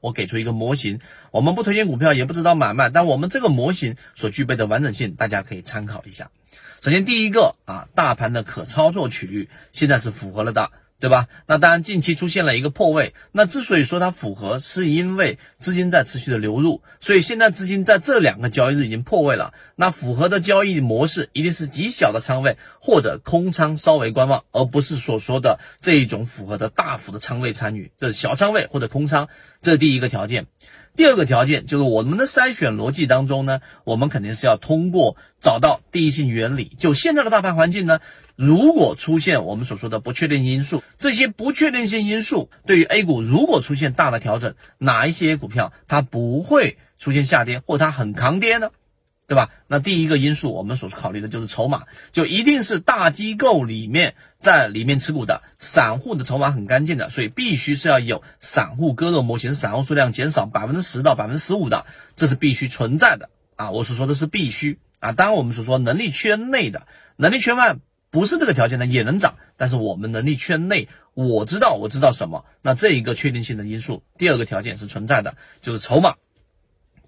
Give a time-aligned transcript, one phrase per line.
[0.00, 1.00] 我给出一个模型，
[1.30, 6.30] 我们不推荐股票，也不知道买卖，但我们这个模型所具备的完整性，大家可以参考一下。
[6.80, 10.70] 首先，第一个啊，大盘的可操作曲率现在是符合了的。
[11.00, 11.28] 对吧？
[11.46, 13.14] 那当然，近期出现了一个破位。
[13.30, 19.54] 那之所以说它符合，是因为资金在持续的流入，所以现在资金在这两个交易日已经破位了。
[19.76, 27.92] 那符合的交易模式一定是极小的仓位或者空仓稍微观望，而不是所说的这一种符合的大幅的仓位参与。
[27.96, 29.28] 这是小仓位或者空仓，
[29.62, 30.46] 这是第一个条件。
[30.98, 36.72] 第二个条件就是我们的筛选逻辑当中呢，我们肯定是要通过找到第一性原理。
[36.76, 38.00] 就现在的大盘环境呢，
[38.34, 48.70] 如果出现我们所说的不确定因素，这些不确定性因素对于 A 股如果出现大的调整，哪一些股票它不会出现下跌，或它很抗跌呢？
[49.28, 49.50] 对吧？
[49.68, 63.72] 那第一个因素，我们所考虑的就是筹码，就一定是大机构里面在里面持股的，散户的筹码很干净的，所以必须是要有散户割肉模型，散户数量减少百分之十到百分之十五的，这是必须存在的啊！
[63.72, 67.76] 我所说的是必须啊，当然我们所说能力圈内的，能力圈外
[68.10, 76.14] 不是这个条件的也能涨，但是我们能力圈内，我知道我知道什么，那这一个确定性的因素，第二个条件是存在的，就是筹码。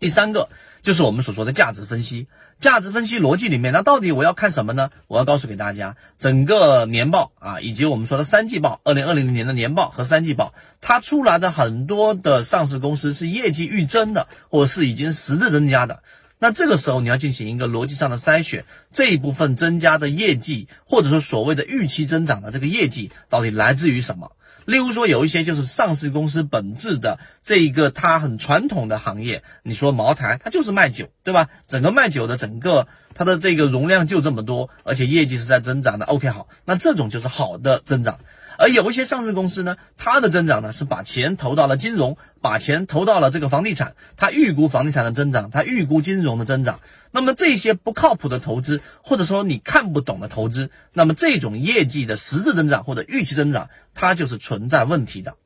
[0.00, 0.48] 第三个
[0.82, 2.26] 就是我们所说的价值分析，
[2.58, 4.90] 价值分析逻辑里面，那到底我要看什么呢？
[5.08, 16.02] 我要告诉给大家，整个年报啊，以及我们说的三季报，二零二零年的年报和三季报，它出来的很多的上市公司是业绩预增的，或者是已经实质增加的。
[16.38, 24.32] 那这个时候你要进行一个逻辑上的筛选，这一部分增加的业绩，或者说所谓的预期增长的这个业绩，到底来自于什么？
[24.70, 31.48] 例如说，有一些就是上市公司本质的这一个它很传统的行业，你说茅台，它就是卖酒，对吧？
[31.66, 36.06] 整个卖酒的整个它的这个容量就这么多，而且业绩是在增长的。
[36.06, 38.20] OK，好，那这种就是好的增长。
[38.60, 46.80] 而有一些上市公司呢，它的增长呢是把钱投到了金融，把钱投到了这个房地产，它预估房地产的增长，它预估金融的增长。
[47.10, 55.36] 那么这些不靠谱的投资，或者说你看不懂的投资，那么这种业绩的实质增长或者预期增长，它就是存在问题的。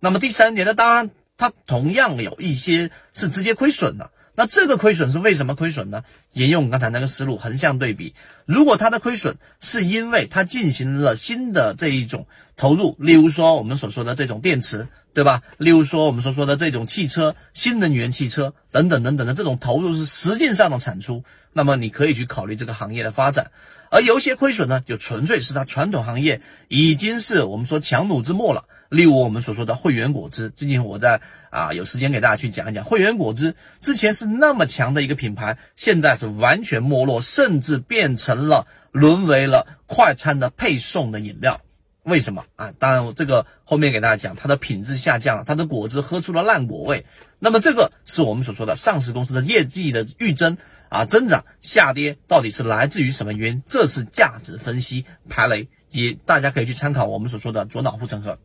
[0.00, 4.10] 那么第三点呢，当然它同样有一些是直接亏损的。
[4.36, 6.02] 那这个亏损是为什么亏损呢？
[6.32, 8.14] 沿用刚才那个思路，横向对比，
[8.46, 15.42] 如果它的亏损是因为它进行了新的这一种投入，例如说我们所说的这种电池，对吧？
[15.58, 23.52] 例如说我们所说的这种汽车、新能源汽车等等等等的这种投入是实际上的产出，那么你可以去考虑这个行业的发展。
[23.90, 28.64] 而有些亏损呢，就纯粹是它传统行业已经是我们说强弩之末了。
[28.94, 41.60] 例如我们所说的汇源果汁，最近我在啊有时间给大家去讲一讲汇源果汁，之前是那么强的一个品牌，现在是完全没落，甚至变成了沦为了快餐的配送的饮料。
[42.04, 42.72] 为什么啊？
[42.78, 47.04] 当然我这个后面给大家讲，它的品质下降了，它的果汁喝出了烂果味。
[47.38, 50.56] 那么这个是我们所说的上市公司的业绩的预增
[50.88, 53.62] 啊增长下跌，到底是来自于什么原因？
[53.66, 58.38] 这是价值分析排雷，也大家可以去参考我们所说的左脑护城河。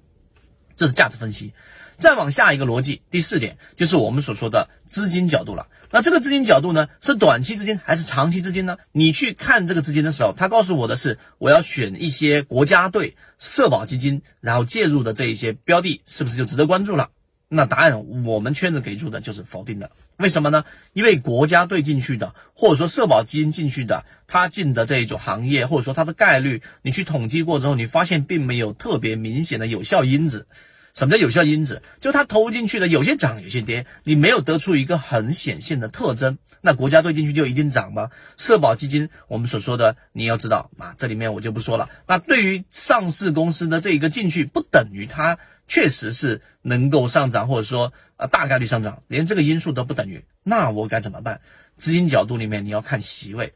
[0.79, 1.51] 这是价值分析，
[1.97, 5.67] 再往下一个逻辑，第四点就是我们所说的资金角度了。
[5.91, 8.77] 那这个资金角度呢，是短期资金还是长期资金呢？
[8.93, 17.09] 你去看这个资金的时候，他告诉我的是，我要选一些国家队、社保基金，然后介入的这一些标的，是不是就值得关注了？
[17.51, 19.91] 那答案我们圈子给出的就是否定的。
[20.17, 20.65] 为什么呢？
[20.93, 30.45] 因为国家队进去的，或者说社保基金进去的，他进的这一种行业，或者说它的概率，你去统计过之后，你发现并没有特别明显的有效因子。
[30.93, 31.81] 什么叫有效因子？
[32.01, 36.37] 就它投进去的有些涨，有些跌，你没有得出一个很显现的特征。
[36.61, 38.09] 那国家队进去就一定涨吗？
[38.35, 41.89] 社保基金我们所说的，你要知道啊，这里面我就不说了。
[42.05, 45.37] 那对于上市公司的这一个进去，不等于它
[45.69, 50.25] 确实是能够上涨，或者说啊大概率上涨，连这个因素都不等于。
[50.43, 51.39] 那我该怎么办？
[51.77, 53.53] 资金角度里面你要看席位，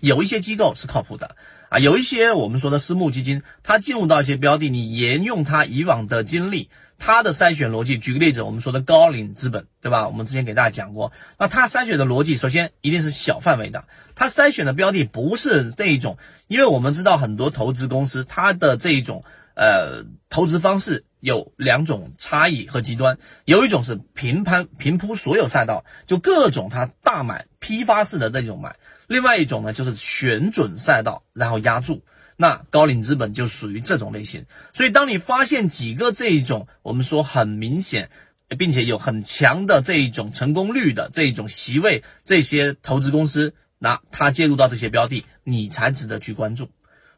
[0.00, 1.36] 有一些机构是靠谱的。
[1.68, 7.96] 啊，有一些我们说的私募基金，它进入到一些标的，你沿用它以往的经历，它的筛选逻辑。
[7.96, 10.06] 举个例子，我们说的高瓴资本，对吧？
[10.06, 19.24] 我们之前给大家讲过，那它筛选的逻辑，首先一定是小范围的，它筛选的标的不是这一种，因为我们知道很多投资公司，它的这一种
[19.54, 28.76] 呃投资方式有两种差异和极端，有一种是平盘平铺所有赛道，就各种它大买批发式的那种买。
[29.06, 32.02] 另外一种呢，就是选准赛道，然后压住。
[32.36, 34.46] 那高瓴资本就属于这种类型。
[34.72, 38.10] 所以，当你发现几个这一种我们说很明显，
[38.58, 46.70] 并且有很强的这一种成功率的这一种席位，这些投资公司，那它介入到这些标的，你才值得去关注。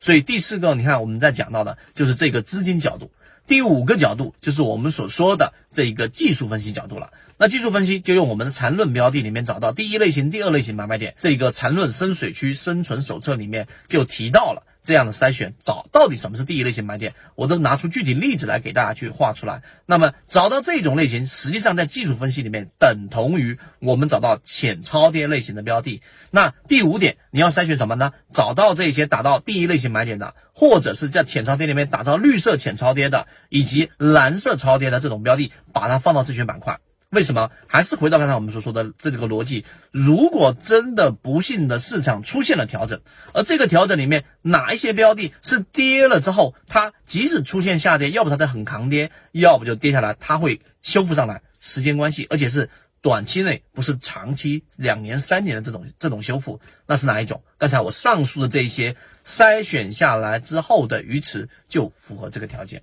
[0.04, 3.10] 所以第四个，你看我们在讲到的就是这个资金角度。
[3.46, 7.10] 第五个角度就是我们所说的这一个技术分析角度了。
[7.38, 11.14] 那技术分析就用我们的缠论标的里面找到第一类型、第二类型买卖点。
[11.20, 19.62] 这个缠论深水区生存手册里面就提到了这样的筛选，找到底什么是第一类型买点，我都拿出具体例子来给大家去画出来。
[19.86, 26.02] 那么找到这种类型，实际上在技术分析里面等同于我们找到浅超跌类型的标的。
[26.30, 28.12] 那第五点，你要筛选什么呢？
[28.30, 36.78] 找到这些达到第一类型买点的，或者是在浅超跌里面打造绿色浅超跌的，以及蓝色超跌的这种标的，把它放到自选板块。
[37.14, 37.50] 为什么？
[37.66, 43.00] 还是回到刚才我们所说的这几个逻辑，如果真的不幸的市场出现了调整，
[43.32, 52.68] 而这个调整里面哪一些标的是跌了之后，它即使出现下跌，要不它在很抗跌，要不就跌下来，它会修复上来，时间关系，而且是
[53.00, 57.42] 短期内，不是长期两年三年的这种这种修复，那是哪一种？
[57.58, 62.82] 刚才我上述的这些筛选下来之后的鱼池就符合这个条件。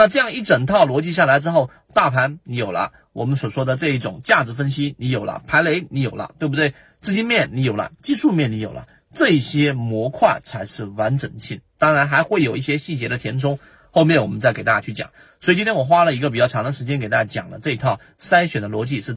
[0.00, 6.72] 那这样一整套逻辑下来之后，大盘你有了，我们所说的这一种价值分析你有了，排雷你有了，对不对？
[7.02, 11.60] 资金面你有了，技术面你有了，这些模块才是完整性。
[11.76, 13.58] 当然还会有一些细节的填充，
[13.90, 15.10] 后面我们再给大家去讲。
[15.38, 19.14] 所以今天我花了一个比较长的时间给大家讲了这一套筛选的逻辑是。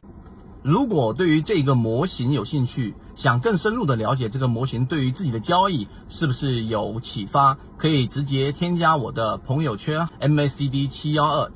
[0.64, 11.52] 如果对于这个模型有兴趣，想更深入的了解这个模型对于自己的交易是不是有启发，可以直接添加我的朋友圈 MACD 七幺二。